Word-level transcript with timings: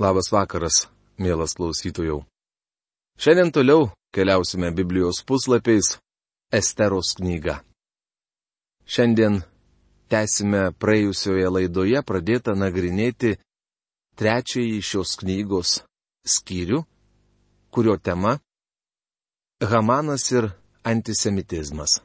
Labas 0.00 0.30
vakaras, 0.32 0.86
mielas 1.20 1.52
klausytojų. 1.58 2.22
Šiandien 3.20 3.50
toliau 3.52 3.90
keliausime 4.16 4.70
Biblijos 4.72 5.18
puslapiais 5.28 5.98
Esteros 6.48 7.10
knygą. 7.18 7.58
Šiandien 8.88 9.42
tęsime 10.08 10.70
praėjusioje 10.80 11.52
laidoje 11.52 12.00
pradėtą 12.00 12.56
nagrinėti 12.56 13.34
trečiąjį 14.16 14.80
šios 14.80 15.14
knygos 15.20 15.74
skyrių, 16.24 16.80
kurio 17.68 18.00
tema- 18.00 18.38
Hamanas 19.70 20.24
ir 20.32 20.48
antisemitizmas. 20.80 22.00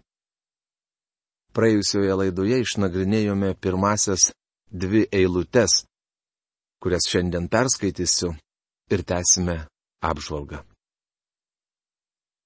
Praėjusioje 1.56 2.12
laidoje 2.12 2.60
išnagrinėjome 2.60 3.56
pirmasias 3.56 4.34
dvi 4.68 5.08
eilutes 5.16 5.86
kurias 6.86 7.08
šiandien 7.10 7.48
perskaitysiu 7.50 8.28
ir 8.94 9.02
tęsime 9.10 9.56
apžvalgą. 10.06 10.60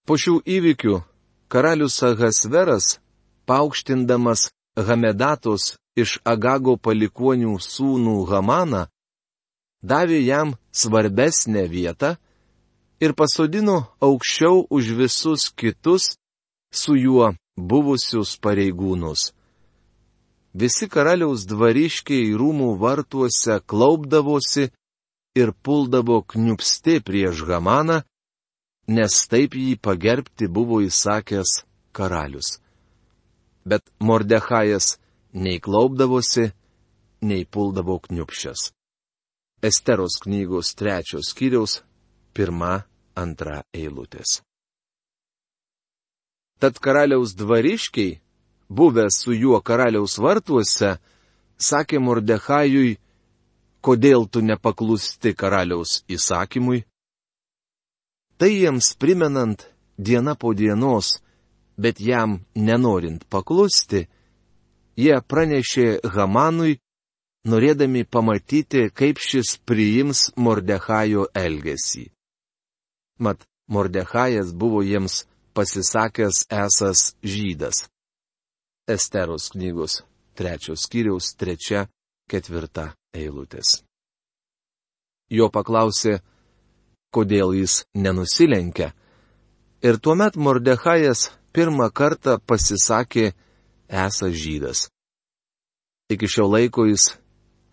Po 0.08 0.16
šių 0.16 0.36
įvykių 0.56 0.94
karalius 1.52 1.98
Ahasveras, 2.08 2.86
paaukštindamas 3.44 4.46
Hamedatos 4.88 5.74
iš 6.00 6.22
Agago 6.24 6.78
palikonių 6.80 7.58
sūnų 7.60 8.16
Hamaną, 8.32 8.86
davė 9.84 10.22
jam 10.24 10.56
svarbesnę 10.72 11.66
vietą 11.68 12.16
ir 13.04 13.12
pasodino 13.20 13.78
aukščiau 14.00 14.64
už 14.72 14.94
visus 15.02 15.50
kitus 15.52 16.16
su 16.72 16.96
juo 16.96 17.34
buvusius 17.60 18.38
pareigūnus. 18.40 19.34
Visi 20.54 20.90
karaliaus 20.90 21.46
dvariškiai 21.46 22.34
rūmų 22.34 22.74
vartuose 22.82 23.60
klaupdavosi 23.70 24.70
ir 25.38 25.52
puldavo 25.54 26.24
kniupsti 26.26 27.00
prieš 27.06 27.44
Hamaną, 27.46 28.02
nes 28.90 29.14
taip 29.30 29.54
jį 29.54 29.78
pagerbti 29.78 30.50
buvo 30.50 30.82
įsakęs 30.82 31.62
karalius. 31.94 32.58
Bet 33.66 33.86
Mordechajas 34.02 34.98
nei 35.34 35.60
klaupdavosi, 35.62 36.50
nei 37.22 37.46
puldavo 37.46 38.00
kniupščias. 38.00 38.72
Esteros 39.62 40.18
knygos 40.24 40.74
trečios 40.74 41.30
skyriaus 41.30 41.84
pirma, 42.34 42.88
antra 43.14 43.62
eilutės. 43.76 44.40
Tad 46.60 46.80
karaliaus 46.80 47.36
dvariškiai 47.38 48.18
buvęs 48.70 49.22
su 49.24 49.34
juo 49.34 49.62
karaliaus 49.62 50.18
vartuose, 50.22 50.98
sakė 51.60 52.00
Mordechajui, 52.00 52.98
kodėl 53.82 54.28
tu 54.32 54.42
nepaklusti 54.42 55.34
karaliaus 55.34 56.04
įsakymui? 56.08 56.84
Tai 58.40 58.52
jiems 58.52 58.94
primenant 58.96 59.66
diena 59.98 60.36
po 60.36 60.54
dienos, 60.54 61.18
bet 61.78 62.00
jam 62.00 62.40
nenorint 62.56 63.26
paklusti, 63.30 64.06
jie 64.96 65.18
pranešė 65.32 65.88
Hamanui, 66.16 66.80
norėdami 67.48 68.06
pamatyti, 68.06 68.90
kaip 68.92 69.20
šis 69.20 69.58
priims 69.68 70.30
Mordechajo 70.36 71.28
elgesį. 71.36 72.10
Mat, 73.20 73.44
Mordechajas 73.68 74.52
buvo 74.56 74.82
jiems 74.84 75.26
pasisakęs 75.54 76.46
esas 76.50 77.14
žydas. 77.24 77.88
Esteros 78.90 79.52
knygos 79.54 80.02
trečios 80.40 80.86
skyriaus 80.88 81.34
trečia, 81.36 81.88
ketvirta 82.32 82.94
eilutės. 83.14 83.82
Jo 85.30 85.50
paklausė, 85.54 86.20
kodėl 87.14 87.54
jis 87.60 87.84
nenusilenkia. 87.94 88.94
Ir 89.86 90.00
tuomet 90.00 90.40
Mordechajas 90.40 91.30
pirmą 91.54 91.90
kartą 91.92 92.40
pasisakė 92.40 93.34
esas 93.90 94.34
žydas. 94.44 94.88
Iki 96.10 96.28
šio 96.34 96.48
laiko 96.50 96.88
jis 96.90 97.12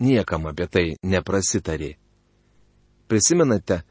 niekam 0.02 0.50
apie 0.50 0.66
tai 0.68 0.86
neprasitarė. 1.02 1.94
Prisimenate, 3.08 3.82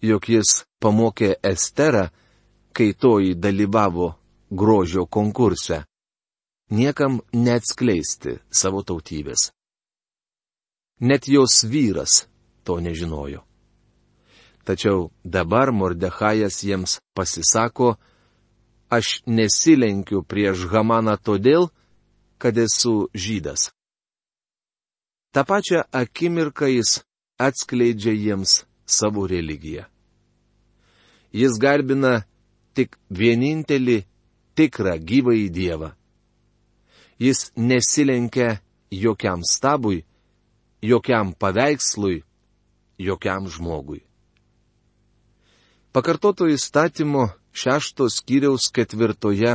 jog 0.00 0.28
jis 0.28 0.62
pamokė 0.80 1.34
Esterą, 1.42 2.08
kai 2.72 2.92
toji 2.94 3.34
dalyvavo 3.34 4.14
grožio 4.50 5.06
konkurse 5.06 5.82
niekam 6.72 7.20
neatskleisti 7.36 8.38
savo 8.50 8.82
tautybės. 8.82 9.50
Net 11.00 11.28
jos 11.28 11.64
vyras 11.68 12.24
to 12.64 12.78
nežinojo. 12.80 13.42
Tačiau 14.64 15.10
dabar 15.24 15.72
Mordechajas 15.74 16.62
jiems 16.62 17.00
pasisako, 17.14 17.96
aš 18.88 19.22
nesilenkiu 19.26 20.22
prieš 20.22 20.68
Hamaną 20.70 21.16
todėl, 21.18 21.68
kad 22.38 22.58
esu 22.58 23.08
žydas. 23.14 23.70
Ta 25.32 25.42
pačia 25.48 25.82
akimirka 25.90 26.68
jis 26.70 27.00
atskleidžia 27.38 28.12
jiems 28.12 28.62
savo 28.86 29.26
religiją. 29.26 29.88
Jis 31.32 31.56
garbina 31.58 32.22
tik 32.76 32.98
vienintelį 33.10 34.02
tikrą 34.54 34.98
gyvąjį 35.00 35.48
Dievą. 35.50 35.90
Jis 37.22 37.52
nesilenkia 37.56 38.58
jokiam 38.90 39.40
stabui, 39.50 40.04
jokiam 40.82 41.28
paveikslui, 41.40 42.24
jokiam 42.98 43.46
žmogui. 43.46 44.00
Pakartoto 45.92 46.48
įstatymo 46.50 47.28
šeštos 47.54 48.16
kiriaus 48.26 48.64
ketvirtoje 48.74 49.52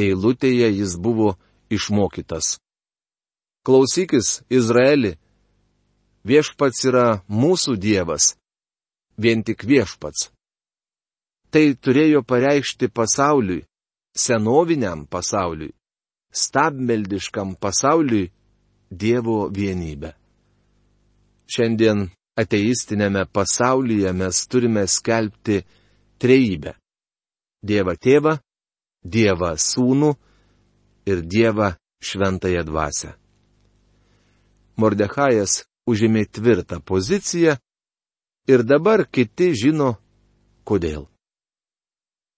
eilutėje 0.00 0.68
jis 0.78 0.94
buvo 0.96 1.34
išmokytas. 1.68 2.56
Klausykis, 3.66 4.28
Izraeli, 4.48 5.18
viešpats 6.24 6.86
yra 6.88 7.08
mūsų 7.28 7.74
Dievas, 7.84 8.30
vien 9.20 9.44
tik 9.44 9.66
viešpats. 9.68 10.30
Tai 11.52 11.66
turėjo 11.84 12.24
pareikšti 12.24 12.88
pasauliui, 12.88 13.66
senoviniam 14.16 15.04
pasauliui 15.04 15.74
stabmeldiškam 16.32 17.54
pasauliui 17.60 18.30
Dievo 18.90 19.46
vienybę. 19.54 20.10
Šiandien 21.50 22.08
ateistinėme 22.38 23.22
pasaulyje 23.30 24.10
mes 24.18 24.40
turime 24.50 24.82
skelbti 24.90 25.60
trejybę. 26.18 26.74
Dievą 27.62 27.94
tėvą, 27.94 28.34
Dievą 29.04 29.52
sūnų 29.58 30.10
ir 31.10 31.22
Dievą 31.22 31.74
šventąją 32.02 32.64
dvasę. 32.66 33.14
Mordechajas 34.80 35.64
užėmė 35.86 36.24
tvirtą 36.32 36.80
poziciją 36.80 37.56
ir 38.48 38.64
dabar 38.64 39.04
kiti 39.06 39.52
žino, 39.54 39.94
kodėl. 40.64 41.06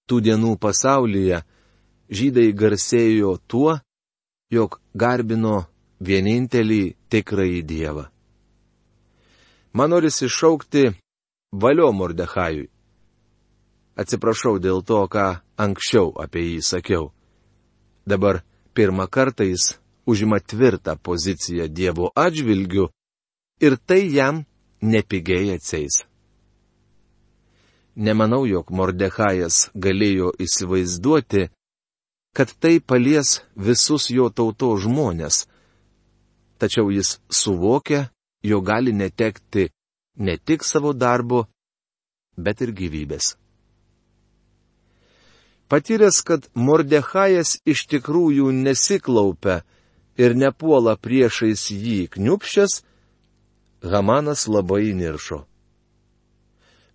Tų 0.09 0.21
dienų 0.27 0.57
pasaulyje 0.61 1.43
žydai 2.13 2.53
garsėjo 2.53 3.37
tuo, 3.49 3.79
jog 4.53 4.79
garbino 4.95 5.65
vienintelį 6.01 6.83
tikrąjį 7.13 7.63
Dievą. 7.65 8.05
Man 9.73 9.91
norisi 9.95 10.29
šaukti 10.29 10.91
valio 11.53 11.93
Mordechajui. 11.97 12.69
Atsiprašau 13.97 14.59
dėl 14.61 14.83
to, 14.89 15.01
ką 15.09 15.27
anksčiau 15.61 16.13
apie 16.21 16.45
jį 16.45 16.61
sakiau. 16.65 17.11
Dabar 18.09 18.43
pirmą 18.75 19.07
kartą 19.09 19.45
jis 19.49 19.77
užima 20.07 20.41
tvirtą 20.41 20.97
poziciją 20.97 21.69
Dievo 21.69 22.11
atžvilgiu 22.17 22.89
ir 23.61 23.77
tai 23.87 24.09
jam 24.13 24.45
nepigiai 24.83 25.55
atsiais. 25.57 26.03
Nemanau, 27.97 28.47
jog 28.49 28.71
Mordechajas 28.73 29.69
galėjo 29.77 30.33
įsivaizduoti, 30.41 31.51
kad 32.33 32.49
tai 32.59 32.81
palies 32.81 33.43
visus 33.57 34.09
jo 34.11 34.31
tauto 34.31 34.73
žmonės. 34.81 35.47
Tačiau 36.59 36.89
jis 36.95 37.19
suvokia, 37.29 38.09
jo 38.43 38.61
gali 38.61 38.93
netekti 38.93 39.69
ne 40.17 40.37
tik 40.39 40.65
savo 40.65 40.93
darbo, 40.93 41.47
bet 42.37 42.63
ir 42.65 42.73
gyvybės. 42.73 43.37
Patyręs, 45.69 46.21
kad 46.29 46.49
Mordechajas 46.55 47.57
iš 47.65 47.87
tikrųjų 47.89 48.51
nesiklaupia 48.53 49.63
ir 50.21 50.35
nepuola 50.37 50.97
priešais 51.01 51.71
jį 51.73 52.09
kniupščias, 52.13 52.83
Hamanas 53.83 54.47
labai 54.47 54.93
niršo. 54.95 55.43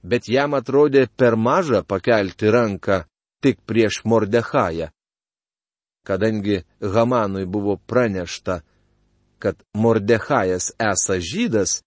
Bet 0.08 0.30
jam 0.32 0.54
atrodė 0.56 1.08
per 1.20 1.36
maža 1.36 1.82
pakelti 1.84 2.54
ranką 2.54 3.02
tik 3.44 3.60
prieš 3.68 4.06
Mordechają 4.06 4.88
kadangi 6.08 6.62
Hamanui 6.82 7.46
buvo 7.46 7.76
pranešta, 7.90 8.62
kad 9.44 9.60
Mordechajas 9.76 10.72
esą 10.80 11.20
žydas, 11.20 11.82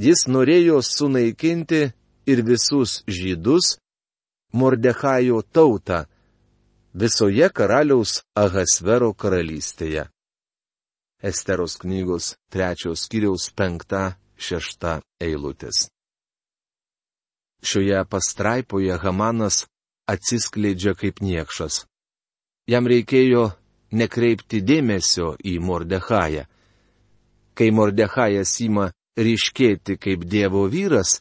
Jis 0.00 0.22
norėjo 0.32 0.78
sunaikinti 0.80 1.80
ir 2.32 2.40
visus 2.48 3.02
žydus, 3.04 3.74
Mordechajo 4.56 5.42
tautą, 5.56 6.06
visoje 7.02 7.50
karaliaus 7.52 8.22
Ahasvero 8.34 9.10
karalystėje. 9.12 10.06
Esteros 11.20 11.76
knygos 11.82 12.30
trečios 12.48 13.04
kiriaus 13.12 13.50
penkta 13.52 14.16
šešta 14.40 14.94
eilutės. 15.20 15.90
Šioje 17.60 18.00
pastraipoje 18.08 18.96
Hamanas 19.04 19.66
atsiskleidžia 20.08 20.96
kaip 20.96 21.20
niekšas. 21.20 21.84
Jam 22.70 22.86
reikėjo 22.86 23.48
nekreipti 23.98 24.60
dėmesio 24.62 25.34
į 25.42 25.56
Mordechają. 25.58 26.44
Kai 27.58 27.70
Mordechajas 27.74 28.52
ima 28.62 28.90
ryškėti 29.18 29.96
kaip 29.98 30.22
Dievo 30.24 30.68
vyras, 30.70 31.18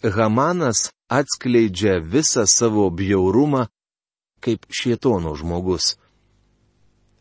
Hamanas 0.00 0.88
atskleidžia 1.10 1.98
visą 2.00 2.46
savo 2.48 2.86
bjaurumą 2.90 3.66
kaip 4.40 4.64
šietono 4.70 5.34
žmogus. 5.36 5.96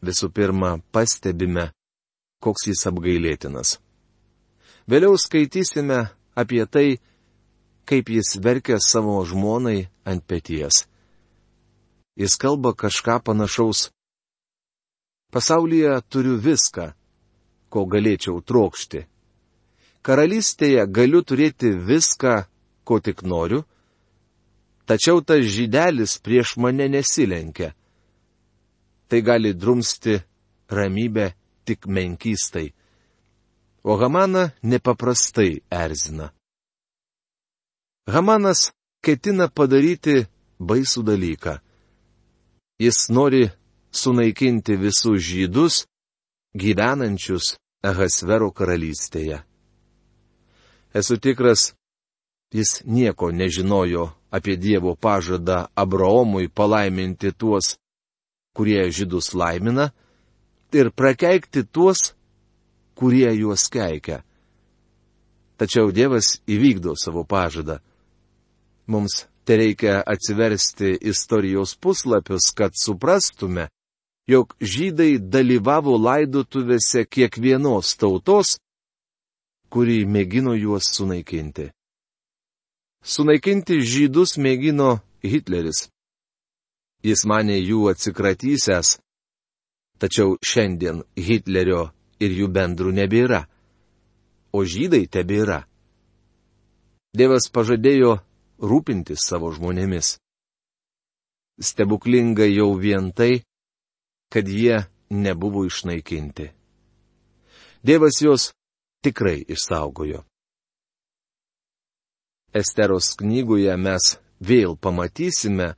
Visų 0.05 0.29
pirma, 0.31 0.77
pastebime, 0.95 1.71
koks 2.39 2.69
jis 2.69 2.85
apgailėtinas. 2.87 3.79
Vėliau 4.87 5.17
skaitysime 5.19 6.05
apie 6.39 6.63
tai, 6.71 7.01
kaip 7.89 8.13
jis 8.13 8.37
verkia 8.39 8.79
savo 8.79 9.17
žmonai 9.27 9.89
ant 10.07 10.23
pėties. 10.23 10.85
Jis 12.19 12.35
kalba 12.35 12.73
kažką 12.75 13.15
panašaus. 13.23 13.89
Pasaulyje 15.31 16.01
turiu 16.11 16.35
viską, 16.35 16.91
ko 17.71 17.85
galėčiau 17.87 18.41
trokšti. 18.43 19.05
Karalystėje 20.03 20.83
galiu 20.91 21.21
turėti 21.23 21.71
viską, 21.71 22.33
ko 22.83 22.99
tik 22.99 23.23
noriu, 23.23 23.61
tačiau 24.89 25.21
tas 25.23 25.45
žydelis 25.55 26.17
prieš 26.19 26.57
mane 26.57 26.89
nesilenkia. 26.91 27.71
Tai 29.07 29.19
gali 29.21 29.53
drumsti 29.53 30.19
ramybę 30.67 31.31
tik 31.65 31.87
menkystai. 31.87 32.73
O 33.83 33.95
Hamaną 33.95 34.49
nepaprastai 34.63 35.61
erzina. 35.71 36.33
Hamanas 38.11 38.73
ketina 39.05 39.47
padaryti 39.47 40.25
baisų 40.59 41.07
dalyką. 41.07 41.59
Jis 42.79 43.09
nori 43.09 43.49
sunaikinti 43.91 44.75
visus 44.75 45.19
žydus, 45.19 45.83
gyvenančius 46.55 47.57
Ahasvero 47.83 48.49
karalystėje. 48.55 49.41
Esu 50.95 51.15
tikras, 51.19 51.73
jis 52.55 52.81
nieko 52.83 53.31
nežinojo 53.31 54.09
apie 54.31 54.55
Dievo 54.55 54.95
pažadą 54.95 55.67
Abraomui 55.75 56.47
palaiminti 56.47 57.31
tuos, 57.31 57.75
kurie 58.55 58.87
žydus 58.91 59.33
laimina, 59.35 59.91
ir 60.71 60.91
prakeikti 60.91 61.63
tuos, 61.63 62.13
kurie 62.95 63.31
juos 63.35 63.67
keikia. 63.71 64.23
Tačiau 65.59 65.91
Dievas 65.91 66.39
įvykdo 66.47 66.95
savo 66.95 67.25
pažadą. 67.27 67.79
Mums 68.87 69.25
te 69.49 69.55
reikia 69.57 70.03
atsiversti 70.05 70.97
istorijos 71.01 71.71
puslapius, 71.81 72.51
kad 72.53 72.71
suprastume, 72.77 73.63
jog 74.29 74.53
žydai 74.61 75.15
dalyvavo 75.17 75.95
laidotuvėse 75.97 77.07
kiekvienos 77.09 77.95
tautos, 77.97 78.59
kuri 79.73 80.03
mėgino 80.05 80.53
juos 80.53 80.91
sunaikinti. 80.93 81.65
Sunaikinti 83.01 83.79
žydus 83.81 84.35
mėgino 84.37 84.99
Hitleris. 85.25 85.87
Jis 87.01 87.25
mane 87.25 87.57
jų 87.57 87.89
atsikratysęs, 87.95 88.99
tačiau 89.97 90.37
šiandien 90.45 91.01
Hitlerio 91.17 91.87
ir 92.21 92.37
jų 92.43 92.53
bendrų 92.53 92.93
nebėra, 93.01 93.47
o 94.53 94.61
žydai 94.61 95.07
tebėra. 95.09 95.63
Dievas 97.17 97.49
pažadėjo 97.49 98.19
rūpintis 98.61 99.23
savo 99.25 99.51
žmonėmis. 99.55 100.17
Stebuklinga 101.59 102.47
jau 102.47 102.71
vien 102.79 103.11
tai, 103.11 103.41
kad 104.31 104.47
jie 104.47 104.85
nebuvo 105.09 105.65
išnaikinti. 105.67 106.51
Dievas 107.83 108.21
juos 108.21 108.51
tikrai 109.03 109.43
išsaugojo. 109.47 110.23
Esteros 112.53 113.13
knygoje 113.19 113.75
mes 113.77 114.15
vėl 114.41 114.75
pamatysime, 114.75 115.75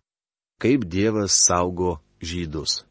kaip 0.61 0.85
Dievas 0.85 1.35
saugo 1.35 1.99
žydus. 2.21 2.85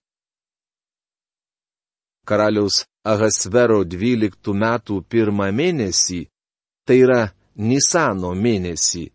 Karaliaus 2.27 2.85
Ahasvero 3.03 3.81
12 3.89 4.53
metų 4.53 5.01
pirmą 5.09 5.49
mėnesį, 5.57 6.27
tai 6.85 6.99
yra 7.01 7.23
Nisano 7.57 8.35
mėnesį, 8.37 9.09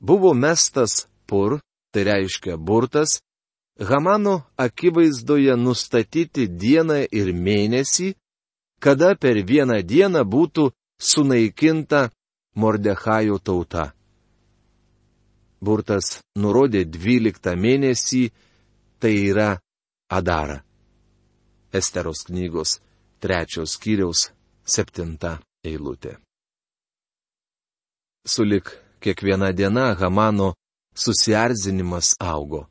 buvo 0.00 0.34
mestas 0.34 1.06
pur, 1.26 1.60
tai 1.92 2.04
reiškia 2.04 2.56
burtas, 2.56 3.20
Hamano 3.80 4.42
akivaizdoje 4.56 5.54
nustatyti 5.56 6.44
dieną 6.62 6.98
ir 7.16 7.30
mėnesį, 7.32 8.10
kada 8.84 9.14
per 9.16 9.40
vieną 9.50 9.78
dieną 9.80 10.20
būtų 10.34 10.66
sunaikinta 11.00 12.10
Mordechajo 12.60 13.38
tauta. 13.38 13.94
Burtas 15.64 16.18
nurodė 16.36 16.84
12 16.84 17.56
mėnesį, 17.56 18.22
tai 19.00 19.14
yra 19.30 19.48
Adara. 20.12 20.60
Esteros 21.72 22.26
knygos 22.28 22.80
trečios 23.20 23.76
skyriaus 23.78 24.28
septinta 24.64 25.38
eilutė. 25.64 26.18
Sulik 28.26 28.74
kiekviena 29.02 29.52
diena 29.52 29.94
Hamano 30.00 30.54
susierzinimas 30.94 32.16
augo. 32.20 32.66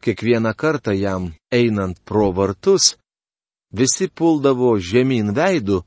Kiekvieną 0.00 0.54
kartą 0.54 0.92
jam 0.92 1.32
einant 1.50 1.98
pro 2.04 2.32
vartus, 2.32 2.96
visi 3.72 4.06
puldavo 4.08 4.78
žemyn 4.78 5.34
veidų, 5.34 5.82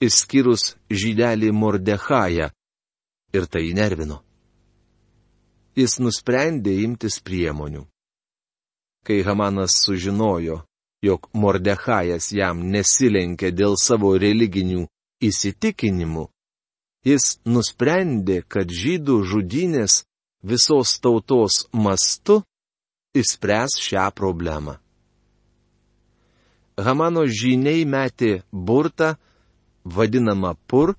išskyrus 0.00 0.76
žydelį 0.88 1.52
Mordechają, 1.52 2.48
ir 3.36 3.46
tai 3.46 3.70
nervino. 3.76 4.22
Jis 5.76 6.00
nusprendė 6.00 6.80
imtis 6.84 7.20
priemonių. 7.22 7.84
Kai 9.06 9.20
Hamanas 9.24 9.76
sužinojo, 9.84 10.62
jog 11.04 11.28
Mordechajas 11.32 12.32
jam 12.36 12.64
nesilenkė 12.72 13.52
dėl 13.52 13.76
savo 13.80 14.16
religinių 14.18 14.86
įsitikinimų, 15.24 16.26
Jis 17.06 17.38
nusprendė, 17.48 18.42
kad 18.44 18.68
žydų 18.68 19.22
žudynės 19.24 20.02
visos 20.44 20.98
tautos 21.00 21.64
mastu 21.72 22.42
išspręs 23.16 23.78
šią 23.80 24.06
problemą. 24.16 24.76
Hamano 26.80 27.26
žiniai 27.28 27.84
metė 27.84 28.42
burtą, 28.52 29.16
vadinamą 29.84 30.54
pur, 30.68 30.94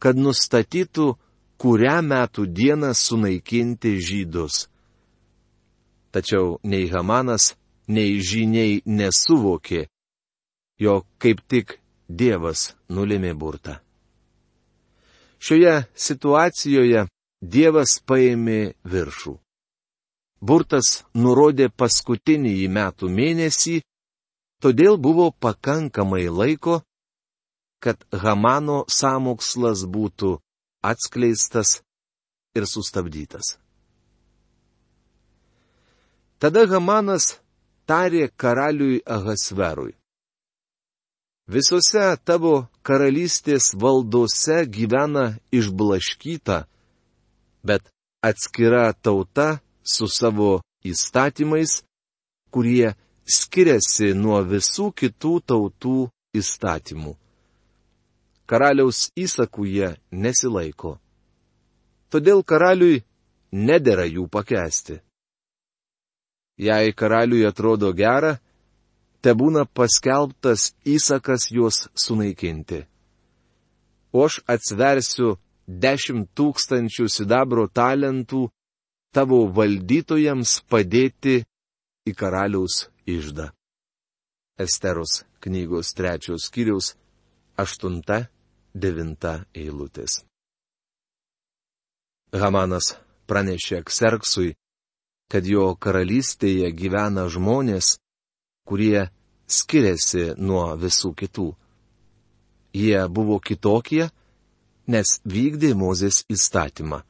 kad 0.00 0.16
nustatytų, 0.16 1.14
kurią 1.60 1.98
metų 2.04 2.46
dieną 2.46 2.92
sunaikinti 2.96 3.96
žydus. 4.00 4.66
Tačiau 6.12 6.58
nei 6.62 6.88
Hamanas, 6.92 7.54
nei 7.88 8.20
žiniai 8.20 8.82
nesuvokė, 8.86 9.86
jog 10.80 11.08
kaip 11.18 11.40
tik 11.48 11.80
Dievas 12.08 12.74
nulėmė 12.92 13.32
burtą. 13.32 13.83
Šioje 15.44 15.74
situacijoje 15.92 17.06
Dievas 17.44 17.98
paėmė 18.08 18.60
viršų. 18.88 19.34
Burtas 20.40 21.02
nurodė 21.12 21.66
paskutinį 21.68 22.52
metų 22.76 23.10
mėnesį, 23.18 23.74
todėl 24.64 24.96
buvo 24.96 25.26
pakankamai 25.44 26.22
laiko, 26.32 26.78
kad 27.84 28.00
Hamano 28.24 28.78
samokslas 28.88 29.84
būtų 29.96 30.38
atskleistas 30.92 31.82
ir 32.56 32.64
sustabdytas. 32.70 33.58
Tada 36.40 36.64
Hamanas 36.72 37.34
tarė 37.88 38.30
karaliui 38.36 39.02
Ahasverui. 39.04 39.92
Visose 41.44 42.04
tavo 42.24 42.68
karalystės 42.82 43.74
valdose 43.76 44.64
gyvena 44.64 45.34
išblaškyta, 45.52 46.64
bet 47.60 47.84
atskira 48.24 48.92
tauta 48.96 49.60
su 49.84 50.08
savo 50.08 50.62
įstatymais, 50.84 51.82
kurie 52.48 52.94
skiriasi 53.28 54.14
nuo 54.16 54.40
visų 54.40 54.92
kitų 54.96 55.34
tautų 55.44 55.98
įstatymų. 56.32 57.12
karaliaus 58.46 59.08
įsakų 59.16 59.64
jie 59.64 59.88
nesilaiko. 60.12 60.98
Todėl 62.12 62.42
karaliui 62.44 63.04
nedėra 63.52 64.04
jų 64.04 64.28
pakesti. 64.28 65.00
Jei 66.60 66.92
karaliui 66.92 67.46
atrodo 67.48 67.92
gera, 67.92 68.38
te 69.24 69.32
būna 69.32 69.64
paskelbtas 69.64 70.74
įsakas 70.84 71.48
juos 71.56 71.86
sunaikinti. 71.96 72.82
O 74.12 74.26
aš 74.28 74.42
atsversiu 74.54 75.38
dešimt 75.66 76.28
tūkstančių 76.36 77.08
sidabro 77.08 77.64
talentų 77.80 78.44
tavo 79.16 79.40
valdytojams 79.56 80.58
padėti 80.68 81.40
į 82.04 82.12
karaliaus 82.20 82.84
išdą. 83.08 83.48
Esteros 84.60 85.22
knygos 85.42 85.94
trečios 85.96 86.50
skyriaus 86.50 86.92
aštunta, 87.56 88.26
devinta 88.74 89.40
eilutės. 89.56 90.20
Hamanas 92.34 92.94
pranešė 93.30 93.80
Kserksui, 93.86 94.54
kad 95.30 95.46
jo 95.46 95.72
karalystėje 95.80 96.68
gyvena 96.76 97.28
žmonės, 97.30 97.96
kurie 98.68 99.08
skiriasi 99.46 100.34
nuo 100.38 100.66
visų 100.80 101.12
kitų. 101.20 101.48
Jie 102.74 103.00
buvo 103.08 103.38
kitokie, 103.38 104.08
nes 104.86 105.20
vykdė 105.24 105.74
Mozės 105.78 106.24
įstatymą. 106.32 107.02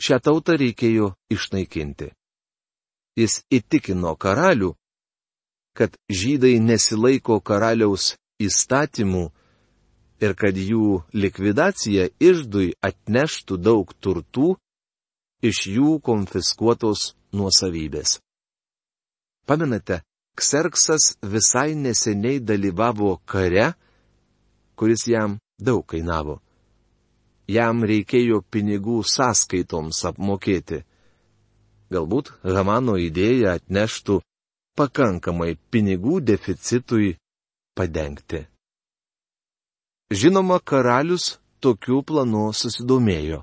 Šią 0.00 0.18
tautą 0.24 0.56
reikėjo 0.60 1.14
išnaikinti. 1.32 2.10
Jis 3.18 3.42
įtikino 3.52 4.14
karalių, 4.16 4.74
kad 5.76 5.96
žydai 6.08 6.58
nesilaiko 6.60 7.40
karaliaus 7.40 8.14
įstatymų 8.40 9.24
ir 10.24 10.34
kad 10.36 10.56
jų 10.56 11.02
likvidacija 11.12 12.08
išdui 12.20 12.74
atneštų 12.84 13.58
daug 13.60 13.92
turtų 14.00 14.54
iš 15.42 15.66
jų 15.74 15.98
konfiskuotos 16.04 17.14
nuosavybės. 17.32 18.18
Pamenate, 19.48 20.02
Kserksas 20.40 21.04
visai 21.32 21.74
neseniai 21.74 22.38
dalyvavo 22.40 23.10
kare, 23.30 23.66
kuris 24.78 25.02
jam 25.12 25.36
daug 25.66 25.84
kainavo. 25.90 26.40
Jam 27.56 27.84
reikėjo 27.90 28.40
pinigų 28.52 29.02
sąskaitoms 29.04 30.00
apmokėti. 30.10 30.80
Galbūt 31.92 32.32
Hamano 32.56 32.94
idėja 32.96 33.58
atneštų 33.58 34.20
pakankamai 34.78 35.58
pinigų 35.70 36.20
deficitui 36.24 37.16
padengti. 37.76 38.46
Žinoma, 40.10 40.60
karalius 40.64 41.36
tokių 41.60 42.00
planų 42.08 42.46
susidomėjo. 42.56 43.42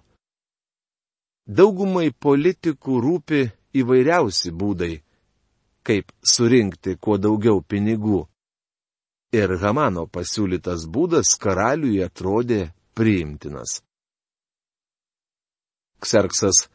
Daugumai 1.48 2.10
politikų 2.12 3.01
rūpi 3.06 3.44
įvairiausi 3.82 4.51
būdai, 4.51 4.96
kaip 5.88 6.12
surinkti 6.34 6.98
kuo 7.00 7.15
daugiau 7.22 7.62
pinigų. 7.63 8.25
Ir 9.36 9.53
Hamano 9.62 10.06
pasiūlytas 10.12 10.86
būdas 10.91 11.36
karaliui 11.39 12.01
atrodė 12.03 12.72
priimtinas. 12.96 13.82
Kserksas 16.03 16.67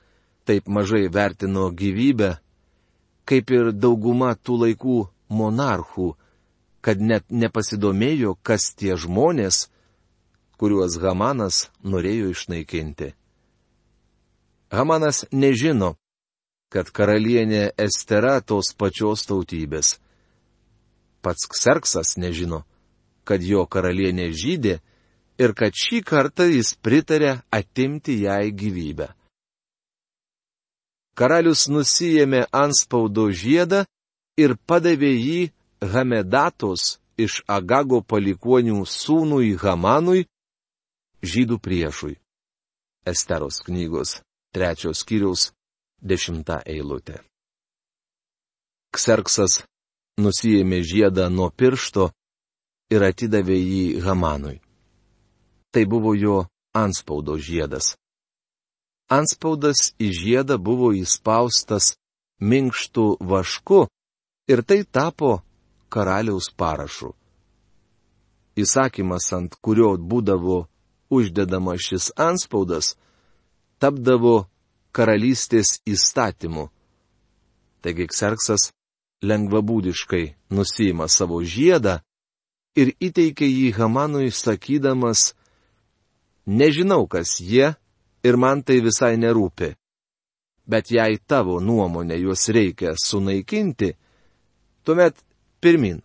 taip 0.49 0.69
mažai 0.69 1.07
vertino 1.13 1.69
gyvybę, 1.71 2.35
kaip 3.29 3.53
ir 3.55 3.73
dauguma 3.73 4.33
tų 4.35 4.59
laikų 4.65 4.99
monarchų, 5.33 6.09
kad 6.83 7.01
net 7.01 7.29
nepasidomėjo, 7.31 8.35
kas 8.43 8.73
tie 8.75 8.97
žmonės, 8.99 9.69
kuriuos 10.59 10.99
Hamanas 11.03 11.69
norėjo 11.85 12.33
išnaikinti. 12.35 13.13
Hamanas 14.73 15.25
nežino, 15.33 15.95
kad 16.73 16.89
karalienė 16.89 17.73
Estera 17.77 18.39
tos 18.41 18.73
pačios 18.73 19.27
tautybės. 19.29 19.99
Pats 21.23 21.47
Kserksas 21.53 22.17
nežino, 22.17 22.63
kad 23.29 23.45
jo 23.45 23.67
karalienė 23.69 24.31
žydė 24.33 24.79
ir 25.43 25.55
kad 25.59 25.77
šį 25.77 26.01
kartą 26.09 26.49
jis 26.49 26.73
pritarė 26.81 27.37
atimti 27.53 28.17
jai 28.25 28.51
gyvybę. 28.51 29.13
Karalius 31.13 31.69
nusijėmė 31.69 32.47
anspaudo 32.57 33.29
žiedą 33.29 33.85
ir 34.41 34.57
padavė 34.67 35.13
jį 35.13 35.41
Hamedatos 35.93 36.97
iš 37.21 37.43
Agago 37.47 38.01
palikonių 38.01 38.87
sūnui 38.89 39.53
Hamanui, 39.61 40.25
žydų 41.23 41.59
priešui. 41.61 42.15
Esteros 43.05 43.61
knygos 43.67 44.21
trečios 44.55 45.03
skyriaus 45.03 45.51
dešimta 46.03 46.61
eilutė. 46.67 47.23
Kserksas 48.93 49.63
nusijėmė 50.21 50.83
žiedą 50.85 51.29
nuo 51.33 51.49
piršto 51.51 52.11
ir 52.93 53.05
atidavė 53.07 53.57
jį 53.57 53.85
Hamanui. 54.05 54.59
Tai 55.73 55.85
buvo 55.89 56.13
jo 56.15 56.43
anspaudo 56.77 57.39
žiedas. 57.39 57.95
Anspaudas 59.09 59.93
į 60.01 60.11
žiedą 60.13 60.59
buvo 60.61 60.93
įspaustas 60.97 61.95
minkštų 62.41 63.07
vašku 63.21 63.87
ir 64.53 64.63
tai 64.69 64.83
tapo 64.85 65.41
karaliaus 65.93 66.51
parašu. 66.57 67.13
Įsakymas, 68.57 69.33
ant 69.33 69.57
kurio 69.65 69.97
būdavo 69.97 70.67
uždedama 71.13 71.77
šis 71.81 72.11
anspaudas, 72.21 72.97
tapdavo 73.81 74.47
karalystės 74.93 75.81
įstatymu. 75.89 76.69
Taigi 77.83 78.07
Kserksas 78.11 78.71
lengvabūdiškai 79.27 80.25
nusima 80.55 81.09
savo 81.09 81.41
žiedą 81.43 81.99
ir 82.79 82.93
įteikia 83.01 83.49
jį 83.49 83.73
Hamanui 83.79 84.31
sakydamas, 84.35 85.33
nežinau, 86.47 87.07
kas 87.07 87.39
jie 87.41 87.73
ir 88.23 88.39
man 88.39 88.63
tai 88.63 88.81
visai 88.85 89.17
nerūpi. 89.19 89.73
Bet 90.67 90.95
jei 90.95 91.19
tavo 91.27 91.59
nuomonė 91.61 92.21
juos 92.23 92.47
reikia 92.55 92.95
sunaikinti, 92.95 93.93
tuomet 94.87 95.19
pirmin. 95.61 95.99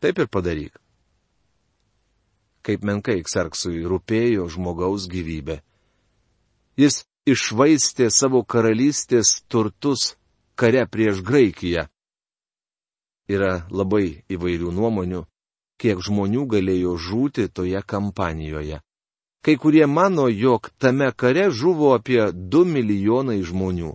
Taip 0.00 0.18
ir 0.20 0.28
padaryk 0.32 0.76
kaip 2.66 2.82
menkai 2.82 3.20
Kserksui 3.22 3.84
rūpėjo 3.86 4.48
žmogaus 4.50 5.06
gyvybė. 5.10 5.60
Jis 6.76 7.04
išvaistė 7.26 8.06
savo 8.14 8.44
karalystės 8.46 9.42
turtus 9.50 10.14
kare 10.54 10.86
prieš 10.86 11.22
Graikiją. 11.26 11.86
Yra 13.26 13.66
labai 13.70 14.22
įvairių 14.30 14.70
nuomonių, 14.70 15.24
kiek 15.82 15.98
žmonių 16.06 16.46
galėjo 16.46 16.94
žūti 16.94 17.48
toje 17.50 17.82
kampanijoje. 17.82 18.78
Kai 19.42 19.54
kurie 19.62 19.86
mano, 19.86 20.28
jog 20.30 20.70
tame 20.78 21.10
kare 21.12 21.50
žuvo 21.50 21.92
apie 21.94 22.30
2 22.32 22.64
milijonai 22.66 23.42
žmonių. 23.42 23.92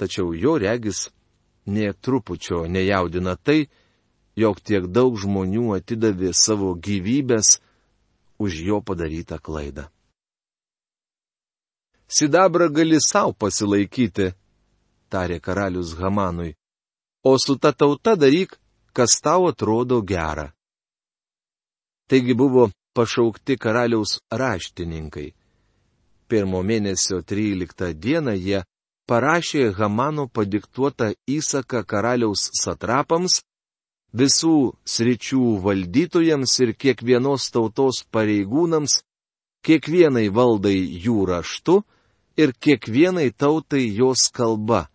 Tačiau 0.00 0.32
jo 0.32 0.56
regis 0.60 1.10
nie 1.66 1.92
trupučio 1.92 2.64
nejaudina 2.66 3.36
tai, 3.36 3.68
jog 4.36 4.60
tiek 4.60 4.88
daug 4.88 5.16
žmonių 5.20 5.76
atidavė 5.76 6.32
savo 6.32 6.72
gyvybės 6.74 7.58
už 8.40 8.60
jo 8.64 8.80
padarytą 8.80 9.38
klaidą. 9.38 9.92
Sidabrą 12.12 12.68
gali 12.68 12.98
savo 13.00 13.32
pasilaikyti, 13.32 14.26
tarė 15.12 15.38
karalius 15.40 15.94
Hamanui, 15.96 16.52
o 17.24 17.32
su 17.40 17.56
ta 17.56 17.72
tauta 17.72 18.12
daryk, 18.20 18.58
kas 18.92 19.20
tau 19.24 19.46
atrodo 19.48 20.02
gera. 20.10 20.50
Taigi 22.08 22.34
buvo 22.36 22.68
pašaukti 22.96 23.56
karaliaus 23.56 24.18
raštininkai. 24.40 25.30
Pirmo 26.28 26.60
mėnesio 26.60 27.22
13 27.32 27.94
dieną 28.04 28.34
jie 28.36 28.60
parašė 29.08 29.70
Hamano 29.78 30.26
padiktuotą 30.28 31.08
įsaką 31.36 31.80
karaliaus 31.92 32.42
satrapams 32.60 33.40
visų 34.12 34.56
sričių 34.94 35.42
valdytojams 35.64 36.58
ir 36.64 36.74
kiekvienos 36.76 37.48
tautos 37.54 38.02
pareigūnams, 38.12 39.00
kiekvienai 39.64 40.28
valdai 40.28 40.76
jų 41.06 41.18
raštu 41.32 41.80
ir 42.36 42.52
kiekvienai 42.52 43.30
tautai 43.30 43.84
jos 43.96 44.28
kalba. 44.32 44.88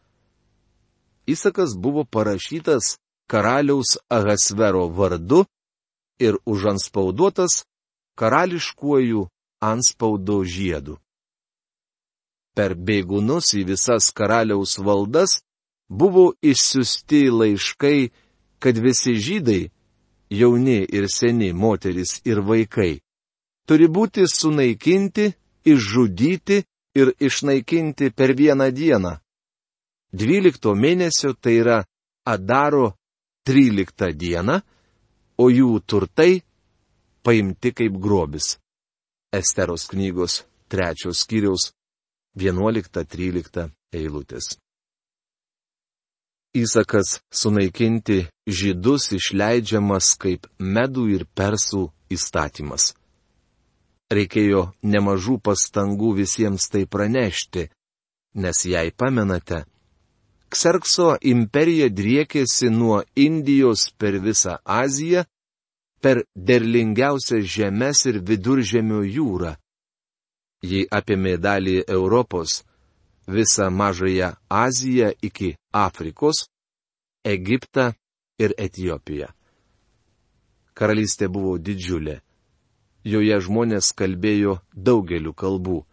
Įsakas 1.27 1.75
buvo 1.75 2.03
parašytas 2.05 2.97
karaliaus 3.27 3.97
Ahasvero 4.09 4.87
vardu 4.89 5.45
ir 6.19 6.37
užanspauduotas 6.45 7.65
karališkuoju 8.15 9.27
anspaudo 9.61 10.43
žiedu. 10.43 10.97
Per 12.55 12.73
bėgunus 12.73 13.53
į 13.59 13.67
visas 13.71 14.09
karaliaus 14.17 14.79
valdas 14.79 15.41
buvo 15.89 16.31
išsiusti 16.41 17.27
laiškai 17.29 18.09
kad 18.59 18.77
visi 18.77 19.13
žydai, 19.13 19.69
jauni 20.29 20.79
ir 20.89 21.05
seni 21.09 21.53
moteris 21.53 22.21
ir 22.25 22.41
vaikai, 22.41 23.01
turi 23.67 23.87
būti 23.87 24.25
sunaikinti, 24.27 25.33
išžudyti 25.67 26.63
ir 26.97 27.13
išnaikinti 27.19 28.11
per 28.17 28.33
vieną 28.37 28.71
dieną. 28.73 29.13
12 30.13 30.73
mėnesio 30.75 31.33
tai 31.41 31.57
yra 31.61 31.77
Adaro 32.25 32.95
13 33.47 34.13
diena, 34.17 34.61
o 35.37 35.49
jų 35.51 35.79
turtai 35.85 36.41
paimti 37.23 37.71
kaip 37.75 37.99
grobis. 38.01 38.57
Esteros 39.31 39.87
knygos 39.91 40.43
trečios 40.71 41.23
skyriaus 41.23 41.71
11-13 42.37 43.69
eilutės. 43.93 44.55
Įsakas 46.57 47.19
sunaikinti 47.29 48.23
žydus 48.47 49.11
išleidžiamas 49.17 50.15
kaip 50.17 50.47
medų 50.57 51.09
ir 51.17 51.25
persų 51.37 51.83
įstatymas. 52.09 52.93
Reikėjo 54.13 54.61
nemažų 54.87 55.39
pastangų 55.43 56.13
visiems 56.21 56.69
tai 56.71 56.85
pranešti, 56.87 57.65
nes 58.39 58.61
jei 58.65 58.91
pamenate, 58.95 59.65
Kserkso 60.47 61.17
imperija 61.27 61.89
driekėsi 61.91 62.69
nuo 62.71 63.01
Indijos 63.19 63.89
per 63.99 64.15
visą 64.23 64.53
Aziją, 64.63 65.25
per 65.99 66.21
derlingiausias 66.49 67.49
žemės 67.51 68.05
ir 68.07 68.21
viduržemio 68.29 69.01
jūrą. 69.03 69.51
Ji 70.63 70.85
apėmė 70.99 71.35
dalį 71.37 71.75
Europos, 71.97 72.61
visą 73.27 73.67
mažąją 73.69 74.31
Aziją 74.47 75.11
iki 75.21 75.51
Afrikos, 75.73 76.45
Egiptą 77.27 77.91
ir 78.39 78.55
Etijopiją. 78.57 79.27
Karalystė 80.77 81.27
buvo 81.27 81.57
didžiulė 81.59 82.21
joje 83.11 83.37
žmonės 83.45 83.93
kalbėjo 83.97 84.53
daugeliu 84.73 85.33
kalbų. 85.33 85.85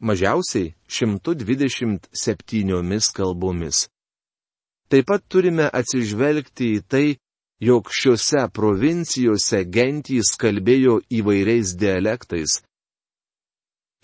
Mažiausiai 0.00 0.74
127 0.88 3.12
kalbomis. 3.16 3.88
Taip 4.88 5.06
pat 5.08 5.22
turime 5.32 5.70
atsižvelgti 5.72 6.64
į 6.76 6.80
tai, 6.86 7.16
jog 7.60 7.88
šiuose 7.90 8.48
provincijose 8.52 9.64
gentys 9.64 10.36
kalbėjo 10.38 11.00
įvairiais 11.18 11.74
dialektais. 11.80 12.62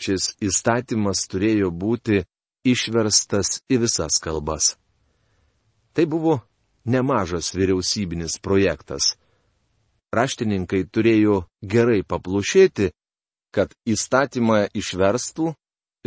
Šis 0.02 0.32
įstatymas 0.42 1.28
turėjo 1.30 1.70
būti 1.70 2.24
išverstas 2.64 3.60
į 3.70 3.76
visas 3.84 4.18
kalbas. 4.24 4.76
Tai 5.92 6.06
buvo 6.08 6.40
nemažas 6.88 7.52
vyriausybinis 7.54 8.40
projektas 8.42 9.12
raštininkai 10.12 10.84
turėjo 10.92 11.42
gerai 11.62 12.02
paplušėti, 12.04 12.92
kad 13.52 13.72
įstatymą 13.88 14.68
išverstų 14.76 15.52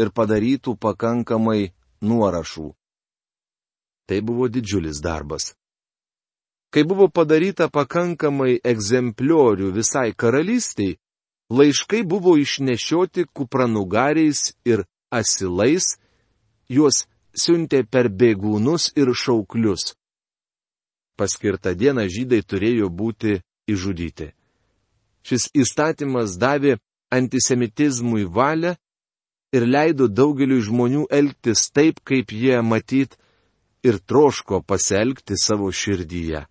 ir 0.02 0.12
padarytų 0.12 0.76
pakankamai 0.82 1.74
nuorašų. 2.02 2.72
Tai 4.06 4.18
buvo 4.22 4.48
didžiulis 4.50 5.02
darbas. 5.02 5.54
Kai 6.74 6.84
buvo 6.84 7.08
padaryta 7.10 7.70
pakankamai 7.72 8.60
egzempliorių 8.60 9.72
visai 9.74 10.12
karalystiai, 10.14 10.98
laiškai 11.50 12.04
buvo 12.04 12.36
išnešioti 12.38 13.30
kupranugariais 13.34 14.52
ir 14.68 14.84
asilais, 15.10 15.96
juos 16.68 17.06
siuntė 17.34 17.86
per 17.88 18.10
bėgūnus 18.10 18.92
ir 19.00 19.14
šauklius. 19.14 19.94
Paskirtą 21.16 21.72
dieną 21.80 22.10
žydai 22.12 22.42
turėjo 22.44 22.90
būti 22.92 23.40
išžudyti. 23.68 24.32
Šis 25.26 25.50
įstatymas 25.58 26.38
davė 26.38 26.78
antisemitizmui 27.14 28.26
valią 28.30 28.76
ir 29.56 29.66
leido 29.66 30.08
daugeliu 30.08 30.60
žmonių 30.62 31.06
elgtis 31.10 31.70
taip, 31.74 32.02
kaip 32.04 32.34
jie 32.34 32.62
matyt 32.62 33.18
ir 33.88 34.00
troško 34.00 34.62
pasielgti 34.62 35.38
savo 35.38 35.72
širdyje. 35.72 36.46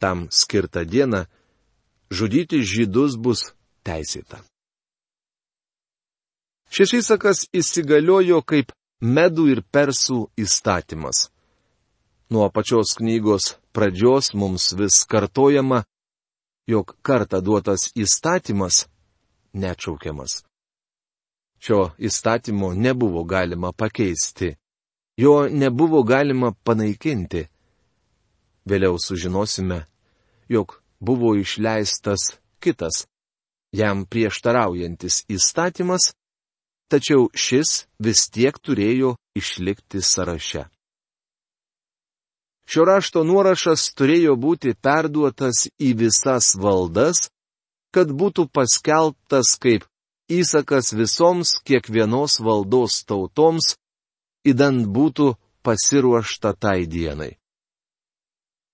Tam 0.00 0.28
skirtą 0.30 0.84
dieną 0.84 1.26
žudyti 2.10 2.62
žydus 2.64 3.18
bus 3.20 3.50
teisėta. 3.86 4.40
Šis 6.70 6.94
įsakas 7.00 7.48
įsigaliojo 7.50 8.40
kaip 8.46 8.70
medų 9.02 9.48
ir 9.50 9.60
persų 9.74 10.28
įstatymas. 10.38 11.28
Nuo 12.30 12.46
pačios 12.54 12.94
knygos 12.98 13.56
pradžios 13.74 14.30
mums 14.38 14.70
vis 14.78 15.02
kartojama, 15.10 15.82
jog 16.70 16.94
kartą 17.02 17.40
duotas 17.42 17.90
įstatymas 17.98 18.86
neatšaukiamas. 19.52 20.42
Šio 21.60 21.90
įstatymo 21.98 22.72
nebuvo 22.74 23.24
galima 23.24 23.72
pakeisti, 23.72 24.54
jo 25.16 25.48
nebuvo 25.62 26.02
galima 26.02 26.52
panaikinti. 26.64 27.42
Vėliau 28.70 28.96
sužinosime, 29.00 29.84
jog 30.48 30.78
buvo 31.00 31.34
išleistas 31.36 32.36
kitas, 32.62 33.06
jam 33.72 34.06
prieštaraujantis 34.06 35.24
įstatymas, 35.28 36.12
tačiau 36.90 37.28
šis 37.34 37.84
vis 38.04 38.28
tiek 38.32 38.56
turėjo 38.58 39.16
išlikti 39.36 40.02
sąraše. 40.02 40.68
Šio 42.70 42.84
rašto 42.86 43.24
nuorašas 43.26 43.88
turėjo 43.98 44.36
būti 44.38 44.76
perduotas 44.78 45.64
į 45.82 45.90
visas 46.04 46.52
valdas, 46.54 47.26
kad 47.90 48.12
būtų 48.14 48.46
paskelbtas 48.54 49.56
kaip 49.58 49.88
įsakas 50.30 50.92
visoms 50.94 51.56
kiekvienos 51.66 52.38
valdos 52.38 53.00
tautoms, 53.02 53.74
įdant 54.46 54.86
būtų 54.86 55.32
pasiruošta 55.66 56.52
tai 56.54 56.86
dienai. 56.86 57.32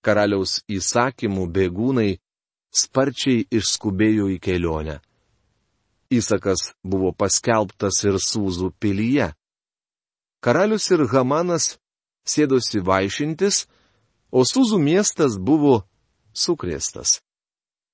Karaliaus 0.05 0.61
įsakymų 0.69 1.47
bėgūnai 1.57 2.11
sparčiai 2.77 3.47
išskubėjo 3.49 4.29
į 4.35 4.37
kelionę. 4.45 4.99
Įsakas 6.13 6.75
buvo 6.85 7.15
paskelbtas 7.17 8.05
ir 8.05 8.21
Sūzų 8.23 8.71
pilyje. 8.79 9.33
Karalius 10.45 10.87
ir 10.93 11.03
Hamanas 11.11 11.73
sėdosi 12.29 12.85
vaišintis, 12.85 13.65
o 14.31 14.45
Suzų 14.45 14.79
miestas 14.83 15.39
buvo 15.39 15.87
sukrėstas. 16.35 17.21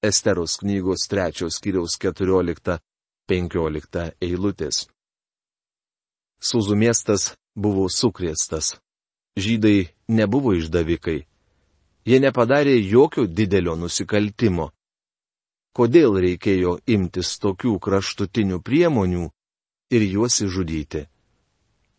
Esteros 0.02 0.58
knygos 0.58 1.06
trečios 1.08 1.60
kiriaus 1.62 1.94
14-15 2.00 4.16
eilutės. 4.20 4.88
Suzų 6.42 6.74
miestas 6.74 7.36
buvo 7.54 7.86
sukrėstas. 7.86 8.80
Žydai 9.38 9.94
nebuvo 10.08 10.56
išdavikai. 10.58 11.22
Jie 12.04 12.18
nepadarė 12.18 12.74
jokio 12.82 13.28
didelio 13.30 13.76
nusikaltimo. 13.78 14.72
Kodėl 15.72 16.18
reikėjo 16.20 16.80
imtis 16.90 17.38
tokių 17.38 17.78
kraštutinių 17.78 18.58
priemonių 18.60 19.30
ir 19.94 20.02
juos 20.10 20.42
įžudyti? 20.42 21.06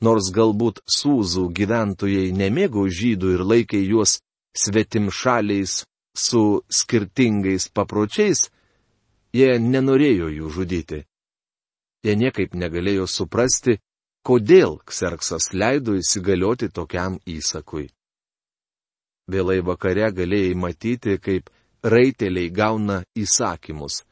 Nors 0.04 0.34
galbūt 0.36 0.82
Sūzų 0.90 1.48
gyventojai 1.56 2.34
nemėgo 2.36 2.84
žydų 2.92 3.30
ir 3.38 3.44
laikė 3.48 3.80
juos 3.86 4.18
svetimšaliais 4.60 5.84
su 6.18 6.44
skirtingais 6.70 7.70
papročiais, 7.72 8.50
jie 9.34 9.56
nenorėjo 9.60 10.28
jų 10.34 10.52
žudyti. 10.58 11.00
Jie 12.04 12.16
niekaip 12.20 12.54
negalėjo 12.54 13.08
suprasti, 13.08 13.78
kodėl 14.28 14.78
Kserksas 14.84 15.54
leido 15.56 15.96
įsigalioti 15.96 16.70
tokiam 16.70 17.16
įsakui. 17.24 17.88
Vėlai 19.32 19.62
vakare 19.64 20.12
galėjai 20.12 20.56
matyti, 20.60 21.16
kaip 21.16 21.48
raiteliai 21.84 22.52
gauna 22.52 23.04
įsakymus. 23.16 24.04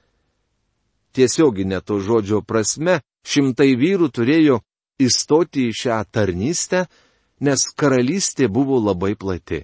Tiesioginė 1.12 1.82
to 1.84 2.00
žodžio 2.00 2.40
prasme, 2.48 3.02
šimtai 3.28 3.74
vyrų 3.76 4.08
turėjo 4.16 4.62
įstoti 5.06 5.68
į 5.70 5.76
šią 5.82 6.00
tarnystę, 6.14 6.86
nes 7.42 7.68
karalystė 7.78 8.48
buvo 8.48 8.80
labai 8.80 9.16
plati. 9.16 9.64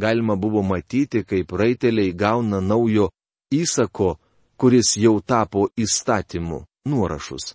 Galima 0.00 0.36
buvo 0.36 0.62
matyti, 0.62 1.22
kaip 1.24 1.52
raiteliai 1.52 2.12
gauna 2.12 2.60
naujo 2.60 3.10
įsako, 3.54 4.16
kuris 4.56 4.96
jau 4.98 5.20
tapo 5.20 5.68
įstatymu 5.76 6.64
nuorašus. 6.90 7.54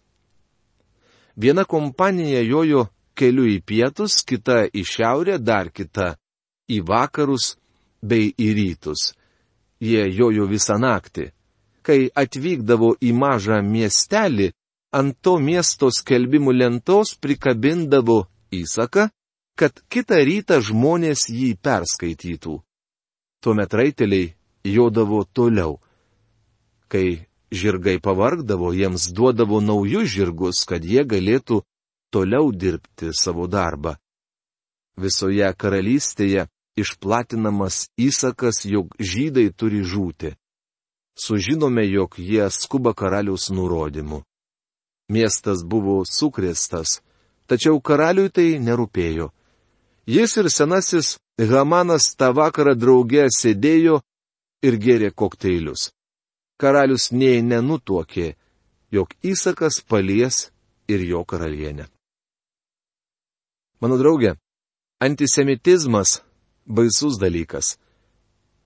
Viena 1.35 1.63
kompanija 1.63 2.41
jojo 2.43 2.87
keliu 3.15 3.45
į 3.47 3.59
pietus, 3.63 4.23
kita 4.23 4.65
į 4.71 4.83
šiaurę, 4.87 5.37
dar 5.39 5.71
kita 5.71 6.15
į 6.69 6.81
vakarus 6.87 7.55
bei 8.01 8.31
į 8.37 8.49
rytus. 8.55 9.13
Jie 9.79 10.07
jojo 10.11 10.47
visą 10.47 10.79
naktį. 10.79 11.29
Kai 11.83 12.09
atvykdavo 12.15 12.95
į 12.99 13.13
mažą 13.15 13.61
miestelį, 13.63 14.51
ant 14.91 15.15
to 15.21 15.37
miesto 15.39 15.89
skelbimų 15.93 16.53
lentos 16.55 17.15
prikabindavo 17.21 18.23
įsaką, 18.55 19.09
kad 19.59 19.81
kitą 19.91 20.19
rytą 20.25 20.59
žmonės 20.63 21.27
jį 21.29 21.53
perskaitytų. 21.61 22.59
Tuomet 23.43 23.73
raiteliai 23.73 24.33
jodavo 24.63 25.23
toliau. 25.23 25.79
Kai 26.89 27.27
žirgai 27.51 27.99
pavargdavo, 28.01 28.71
jiems 28.73 29.11
duodavo 29.13 29.59
naujus 29.61 30.09
žirgus, 30.15 30.63
kad 30.65 30.85
jie 30.85 31.03
galėtų 31.05 31.61
toliau 32.11 32.51
dirbti 32.51 33.13
savo 33.13 33.47
darbą. 33.47 33.95
Visoje 34.99 35.47
karalystėje 35.55 36.47
išplatinamas 36.79 37.87
įsakas, 37.99 38.65
jog 38.65 38.95
žydai 38.99 39.49
turi 39.55 39.83
žūti. 39.83 40.33
Sužinome, 41.19 41.83
jog 41.87 42.15
jie 42.17 42.47
skuba 42.51 42.93
karaliaus 42.95 43.49
nurodymu. 43.51 44.23
Miestas 45.09 45.63
buvo 45.65 46.03
sukrėstas, 46.05 46.99
tačiau 47.49 47.81
karaliui 47.81 48.29
tai 48.29 48.59
nerūpėjo. 48.61 49.31
Jis 50.05 50.37
ir 50.37 50.49
senasis 50.53 51.17
Hamanas 51.39 52.11
tą 52.19 52.29
vakarą 52.35 52.75
drauge 52.77 53.25
sėdėjo 53.33 54.01
ir 54.61 54.77
gėrė 54.77 55.09
kokteilius. 55.15 55.89
Karalius 56.59 57.09
nei 57.11 57.41
nenutuokė, 57.41 58.35
jog 58.91 59.13
įsakas 59.23 59.79
palies 59.81 60.49
ir 60.91 61.01
jo 61.07 61.23
karalienę. 61.25 61.87
Mano 63.81 63.97
draugė, 63.97 64.35
antisemitizmas- 64.99 66.21
baisus 66.77 67.17
dalykas. 67.17 67.77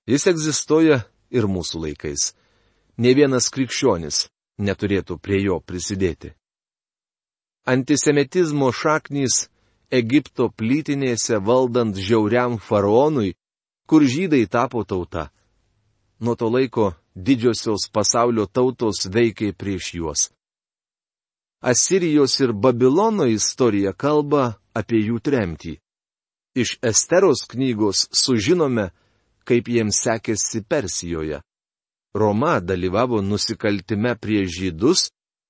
Jis 0.07 0.27
egzistuoja 0.27 1.05
ir 1.31 1.43
mūsų 1.47 1.85
laikais. 1.85 2.33
Ne 2.97 3.13
vienas 3.13 3.49
krikščionis 3.49 4.32
neturėtų 4.59 5.17
prie 5.19 5.41
jo 5.43 5.59
prisidėti. 5.59 6.33
Antisemitizmo 7.65 8.71
šaknys 8.75 9.47
Egipto 9.93 10.49
plytinėse 10.49 11.37
valdant 11.39 11.95
žiauriam 11.95 12.57
faraonui, 12.57 13.35
kur 13.87 14.03
žydai 14.03 14.47
tapo 14.49 14.83
tauta. 14.83 15.29
Nuo 16.19 16.35
to 16.35 16.49
laiko 16.49 16.93
didžiosios 17.15 17.89
pasaulio 17.93 18.45
tautos 18.47 19.05
veikia 19.05 19.53
prieš 19.53 19.93
juos. 19.93 20.21
Asirijos 21.61 22.39
ir 22.39 22.51
Babilono 22.53 23.25
istorija 23.29 23.93
kalba 23.93 24.59
apie 24.75 24.99
jų 24.99 25.21
tremtį. 25.23 25.77
Iš 26.55 26.77
Esteros 26.83 27.45
knygos 27.47 28.07
sužinome, 28.11 28.89
kaip 29.47 29.69
jiems 29.69 30.01
sekėsi 30.03 30.63
Persijoje. 30.67 31.39
Roma 32.13 32.59
dalyvavo 32.59 33.21
nusikaltime 33.21 34.15
prieš 34.15 34.49
žydus, 34.59 34.99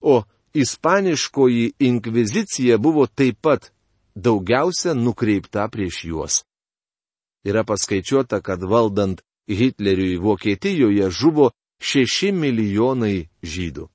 o 0.02 0.24
ispaniškoji 0.54 1.74
inkvizicija 1.80 2.78
buvo 2.78 3.08
taip 3.08 3.38
pat 3.42 3.72
daugiausia 4.16 4.94
nukreipta 4.94 5.68
prieš 5.68 6.06
juos. 6.06 6.44
Yra 7.44 7.64
paskaičiuota, 7.64 8.42
kad 8.42 8.64
valdant 8.64 9.22
Hitleriui 9.48 10.18
Vokietijoje 10.18 11.10
žuvo 11.10 11.52
6 11.82 12.32
milijonai 12.32 13.28
žydų. 13.44 13.90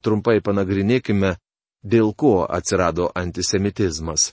Trumpai 0.00 0.38
panagrinėkime, 0.40 1.34
dėl 1.82 2.14
ko 2.14 2.46
atsirado 2.46 3.10
antisemitizmas. 3.14 4.32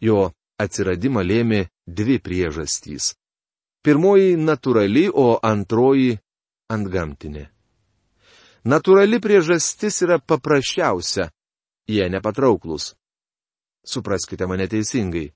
Jo 0.00 0.32
atsiradimą 0.58 1.22
lėmė 1.22 1.66
dvi 1.86 2.18
priežastys. 2.18 3.14
Pirmoji- 3.88 4.36
natūrali, 4.50 5.08
o 5.08 5.40
antroji- 5.40 6.18
antgamtinė. 6.76 7.48
Natūrali 8.68 9.16
priežastis 9.16 10.02
yra 10.04 10.20
paprasčiausia- 10.20 11.30
jie 11.88 12.08
nepatrauklus 12.12 12.92
supraskite 13.88 14.46
mane 14.46 14.68
teisingai. 14.68 15.32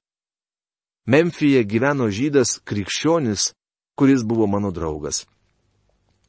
Memfyje 1.07 1.65
gyveno 1.67 2.09
žydas 2.13 2.61
krikščionis, 2.69 3.53
kuris 3.99 4.23
buvo 4.23 4.47
mano 4.47 4.71
draugas. 4.71 5.25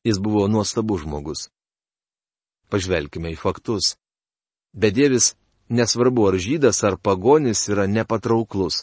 Jis 0.03 0.19
buvo 0.19 0.47
nuostabus 0.47 1.03
žmogus. 1.03 1.47
Pažvelkime 2.71 3.31
į 3.35 3.37
faktus. 3.37 3.93
Bedievis, 4.73 5.35
nesvarbu 5.69 6.25
ar 6.31 6.39
žydas 6.41 6.81
ar 6.83 6.97
pagonis, 6.97 7.67
yra 7.69 7.85
nepatrauklus. 7.87 8.81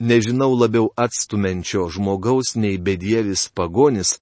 Nežinau 0.00 0.54
labiau 0.58 0.90
atstumenčio 0.98 1.86
žmogaus 1.88 2.56
nei 2.58 2.78
bedievis 2.78 3.46
pagonis, 3.54 4.18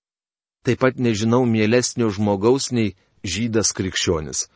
taip 0.64 0.84
pat 0.84 0.98
nežinau 1.00 1.46
mielesnio 1.48 2.10
žmogaus 2.12 2.68
nei 2.76 2.92
žydas 3.24 3.72
krikščionis. 3.72 4.48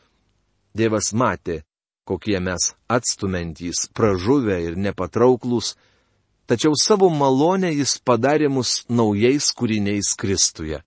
Dievas 0.77 1.15
matė, 1.17 1.65
kokie 2.05 2.37
mes 2.41 2.75
atstumentys, 2.87 3.89
pražuvę 3.97 4.61
ir 4.61 4.77
nepatrauklus, 4.77 5.75
tačiau 6.47 6.77
savo 6.77 7.09
malonę 7.09 7.73
jis 7.73 7.97
padarė 8.05 8.53
mus 8.53 8.85
naujais 8.89 9.49
kūriniais 9.57 10.13
Kristuje. 10.21 10.85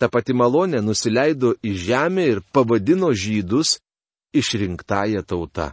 Ta 0.00 0.08
pati 0.08 0.34
malonė 0.34 0.82
nusileido 0.82 1.54
į 1.62 1.76
žemę 1.86 2.24
ir 2.34 2.42
pavadino 2.52 3.12
žydus 3.14 3.78
išrinktąją 4.34 5.22
tautą. 5.22 5.70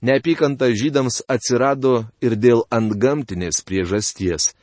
Neapykanta 0.00 0.70
žydams 0.72 1.20
atsirado 1.28 2.06
ir 2.24 2.36
dėl 2.40 2.64
antgamtinės 2.72 3.60
priežasties. 3.68 4.54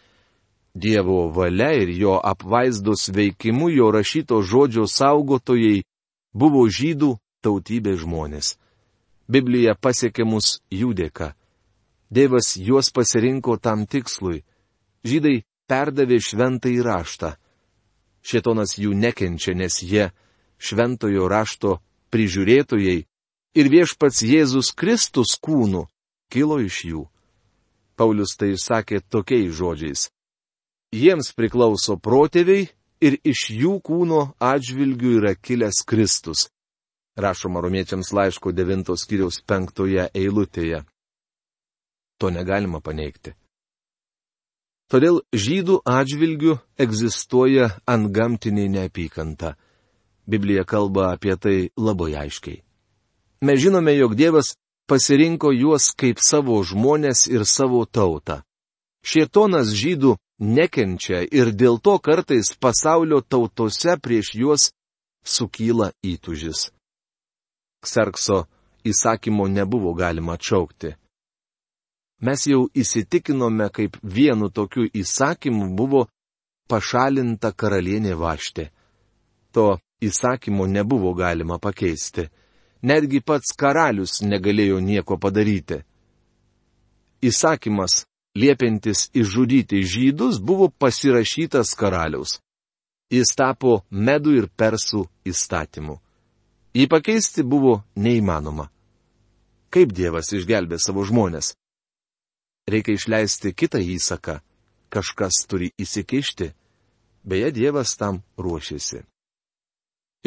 Dievo 0.73 1.29
valia 1.33 1.71
ir 1.77 1.91
jo 1.93 2.15
apvaizdos 2.17 3.09
veikimu 3.13 3.69
jo 3.69 3.91
rašyto 3.93 4.41
žodžio 4.41 4.87
saugotojai 4.89 5.83
buvo 6.33 6.65
žydų 6.69 7.17
tautybės 7.45 8.01
žmonės. 8.01 8.55
Biblija 9.29 9.75
pasiekė 9.75 10.25
mus 10.25 10.57
jų 10.73 10.93
dėka. 10.97 11.33
Dievas 12.09 12.55
juos 12.57 12.89
pasirinko 12.95 13.57
tam 13.61 13.85
tikslui. 13.85 14.41
Žydai 15.05 15.43
perdavė 15.69 16.17
šventą 16.23 16.71
įraštą. 16.71 17.35
Šetonas 18.25 18.77
jų 18.79 18.95
nekenčia, 18.97 19.53
nes 19.53 19.83
jie 19.83 20.09
šventojo 20.57 21.27
rašto 21.29 21.77
prižiūrėtojai 22.09 23.03
ir 23.57 23.69
viešpats 23.73 24.21
Jėzus 24.21 24.73
Kristus 24.77 25.33
kūnų 25.41 25.87
kilo 26.33 26.59
iš 26.61 26.83
jų. 26.91 27.05
Paulius 27.97 28.37
tai 28.37 28.53
išsakė 28.53 29.01
tokiais 29.09 29.55
žodžiais. 29.57 30.09
Jiems 30.93 31.33
priklauso 31.35 31.97
protėviai 31.97 32.69
ir 33.01 33.17
iš 33.25 33.49
jų 33.51 33.79
kūno 33.81 34.21
atžvilgių 34.37 35.17
yra 35.19 35.33
kilęs 35.35 35.81
Kristus 35.89 36.47
rašoma 37.17 37.61
romiečiams 37.61 38.13
laiško 38.13 38.51
9 38.51 38.95
skyriaus 38.97 39.41
5 39.47 40.09
eilutėje. 40.13 40.83
To 42.17 42.29
negalima 42.29 42.81
paneigti. 42.81 43.33
Todėl 44.87 45.19
žydų 45.33 45.81
atžvilgių 45.83 46.53
egzistuoja 46.79 47.71
antgamtinė 47.85 48.67
neapykanta. 48.71 49.57
Biblija 50.27 50.63
kalba 50.63 51.11
apie 51.15 51.35
tai 51.35 51.57
labai 51.75 52.13
aiškiai. 52.23 52.61
Mes 53.41 53.59
žinome, 53.61 53.93
jog 53.97 54.15
Dievas 54.15 54.55
pasirinko 54.89 55.51
juos 55.51 55.91
kaip 55.99 56.21
savo 56.23 56.57
žmonės 56.63 57.27
ir 57.29 57.45
savo 57.45 57.85
tautą. 57.85 58.41
Šietonas 59.05 59.71
žydų 59.77 60.15
nekenčia 60.39 61.21
ir 61.31 61.51
dėl 61.53 61.77
to 61.79 61.97
kartais 61.99 62.53
pasaulio 62.59 63.21
tautose 63.21 63.97
prieš 64.01 64.33
juos 64.35 64.69
sukyla 65.23 65.91
įtužis. 66.03 66.71
Kserkso 67.83 68.45
įsakymo 68.87 69.47
nebuvo 69.47 69.93
galima 69.93 70.37
atšaukti. 70.37 70.95
Mes 72.25 72.47
jau 72.49 72.65
įsitikinome, 72.73 73.69
kaip 73.69 73.99
vienu 74.01 74.49
tokiu 74.49 74.87
įsakymu 74.89 75.69
buvo 75.77 76.07
pašalinta 76.67 77.51
karalienė 77.53 78.15
Vaštė. 78.17 78.71
To 79.53 79.77
įsakymo 80.01 80.65
nebuvo 80.65 81.13
galima 81.13 81.59
pakeisti. 81.61 82.27
Netgi 82.83 83.21
pats 83.25 83.55
karalius 83.57 84.21
negalėjo 84.21 84.79
nieko 84.79 85.17
padaryti. 85.17 85.81
Įsakymas, 87.25 88.05
liepintis 88.37 89.09
išžudyti 89.17 89.81
žydus, 89.81 90.37
buvo 90.37 90.69
pasirašytas 90.69 91.73
karaliaus. 91.73 92.37
Jis 93.09 93.33
tapo 93.39 93.81
medų 93.89 94.35
ir 94.41 94.49
persų 94.51 95.07
įstatymu. 95.25 95.97
Jį 96.77 96.85
pakeisti 96.91 97.43
buvo 97.43 97.79
neįmanoma. 97.95 98.67
Kaip 99.73 99.93
Dievas 99.95 100.29
išgelbė 100.35 100.77
savo 100.79 101.03
žmonės? 101.07 101.55
Reikia 102.69 102.93
išleisti 102.99 103.55
kitą 103.55 103.79
įsaką. 103.81 104.41
Kažkas 104.93 105.41
turi 105.49 105.71
įsikišti. 105.79 106.51
Beje, 107.27 107.49
Dievas 107.51 107.95
tam 107.99 108.21
ruošiasi. 108.39 109.01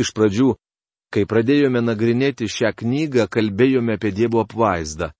Iš 0.00 0.12
pradžių, 0.16 0.54
kai 1.10 1.26
pradėjome 1.26 1.82
nagrinėti 1.82 2.48
šią 2.48 2.74
knygą, 2.82 3.26
kalbėjome 3.26 3.98
apie 3.98 4.12
Dievo 4.14 4.44
apvaizdą. 4.44 5.10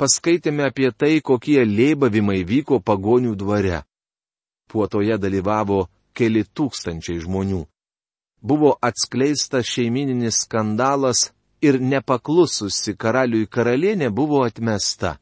Paskaitėme 0.00 0.64
apie 0.66 0.90
tai, 0.90 1.20
kokie 1.20 1.60
lėbavimai 1.64 2.40
vyko 2.48 2.80
pagonių 2.80 3.36
dvare. 3.38 3.84
Puotoje 4.72 5.20
dalyvavo 5.20 5.84
keli 6.16 6.42
tūkstančiai 6.42 7.20
žmonių 7.22 7.62
buvo 8.44 8.76
atskleistas 8.80 9.66
šeimininis 9.66 10.36
skandalas 10.44 11.32
ir 11.64 11.80
nepaklususi 11.80 12.92
karaliui 12.96 13.46
karalienė 13.48 14.10
buvo 14.10 14.42
atmesta. 14.44 15.16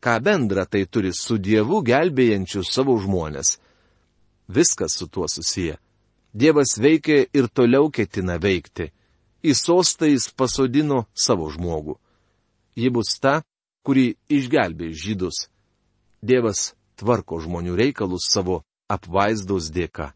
Ką 0.00 0.14
bendra 0.24 0.64
tai 0.64 0.86
turi 0.88 1.12
su 1.12 1.36
Dievu 1.38 1.82
gelbėjančiu 1.84 2.64
savo 2.64 2.96
žmonės? 3.04 3.58
Viskas 4.48 4.96
su 4.96 5.06
tuo 5.12 5.28
susiję. 5.28 5.76
Dievas 6.32 6.72
veikia 6.80 7.26
ir 7.36 7.50
toliau 7.52 7.90
ketina 7.92 8.38
veikti. 8.40 8.88
Į 9.42 9.54
sostą 9.58 10.06
jis 10.06 10.28
pasodino 10.38 11.04
savo 11.14 11.48
žmogų. 11.50 11.96
Ji 12.78 12.90
bus 12.94 13.18
ta, 13.18 13.42
kuri 13.82 14.14
išgelbė 14.30 14.92
žydus. 14.94 15.48
Dievas 16.22 16.72
tvarko 16.96 17.40
žmonių 17.42 17.74
reikalus 17.76 18.28
savo 18.30 18.62
apvaizdos 18.88 19.70
dėka. 19.74 20.12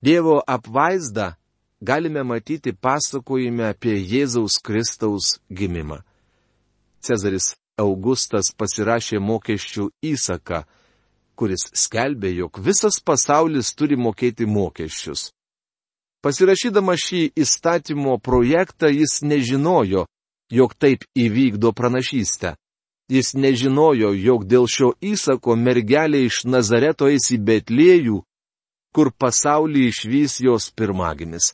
Dievo 0.00 0.40
apvaizdą 0.46 1.34
galime 1.80 2.22
matyti 2.22 2.72
pasakojime 2.72 3.68
apie 3.68 3.96
Jėzaus 4.00 4.58
Kristaus 4.64 5.36
gimimą. 5.50 6.00
Cezaris 7.04 7.54
Augustas 7.76 8.48
pasirašė 8.56 9.18
mokesčių 9.20 9.90
įsaką, 10.00 10.62
kuris 11.36 11.66
skelbė, 11.76 12.30
jog 12.32 12.56
visas 12.64 12.96
pasaulis 13.04 13.74
turi 13.76 13.98
mokėti 14.00 14.46
mokesčius. 14.48 15.28
Pasirašydama 16.26 16.96
šį 16.98 17.20
įstatymo 17.38 18.16
projektą 18.18 18.88
jis 18.90 19.20
nežinojo, 19.22 20.08
jog 20.50 20.72
taip 20.74 21.04
įvykdo 21.14 21.70
pranašystę. 21.70 22.56
Jis 23.06 23.36
nežinojo, 23.38 24.10
jog 24.10 24.48
dėl 24.50 24.66
šio 24.66 24.88
įsako 24.98 25.54
mergelė 25.54 26.24
iš 26.26 26.40
Nazareto 26.50 27.06
eis 27.06 27.30
į 27.30 27.38
Betlėjų, 27.46 28.18
kur 28.90 29.12
pasaulį 29.14 29.86
išvys 29.92 30.40
jos 30.42 30.66
pirmagimis. 30.74 31.52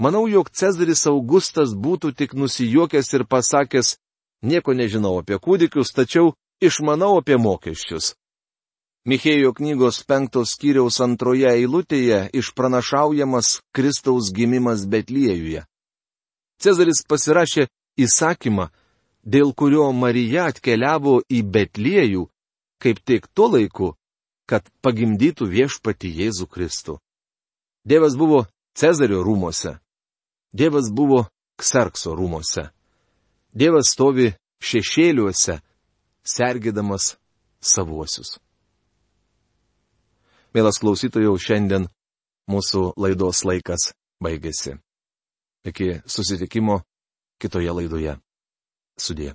Manau, 0.00 0.24
jog 0.24 0.48
Cezaris 0.48 1.04
Augustas 1.12 1.76
būtų 1.76 2.14
tik 2.16 2.32
nusijuokęs 2.32 3.12
ir 3.12 3.28
pasakęs, 3.28 3.98
nieko 4.40 4.72
nežinau 4.72 5.18
apie 5.20 5.36
kūdikius, 5.36 5.92
tačiau 5.92 6.32
išmanau 6.64 7.18
apie 7.20 7.36
mokesčius. 7.36 8.14
Michėjo 9.06 9.52
knygos 9.54 10.00
penktos 10.02 10.56
skyriaus 10.56 10.96
antroje 11.04 11.46
eilutėje 11.46 12.24
išpranašaujamas 12.40 13.60
Kristaus 13.70 14.32
gimimas 14.34 14.82
Betliejuje. 14.90 15.60
Cezaris 16.58 17.04
pasirašė 17.06 17.68
įsakymą, 18.02 18.66
dėl 19.22 19.52
kurio 19.54 19.92
Marija 19.94 20.48
atkeliavo 20.50 21.20
į 21.30 21.42
Betliejų, 21.54 22.24
kaip 22.82 22.98
tik 23.06 23.28
tuo 23.30 23.46
laiku, 23.52 23.92
kad 24.50 24.66
pagimdytų 24.82 25.46
viešpati 25.52 26.10
Jėzų 26.22 26.46
Kristų. 26.50 26.96
Dievas 27.86 28.16
buvo 28.18 28.48
Cezario 28.74 29.22
rūmose. 29.22 29.76
Dievas 30.50 30.90
buvo 30.90 31.28
Kserkso 31.54 32.16
rūmose. 32.18 32.72
Dievas 33.54 33.94
stovi 33.94 34.32
šešėliuose, 34.66 35.60
sergėdamas 36.26 37.14
savuosius. 37.62 38.40
Mielas 40.56 40.78
klausytojų, 40.80 41.34
šiandien 41.36 41.82
mūsų 42.48 42.94
laidos 42.96 43.42
laikas 43.44 43.90
baigėsi. 44.24 44.78
Iki 45.68 45.88
susitikimo 46.08 46.78
kitoje 47.36 47.74
laidoje. 47.76 48.14
Sudė. 48.96 49.34